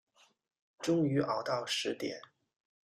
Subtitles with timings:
[0.79, 2.19] 终于熬到十点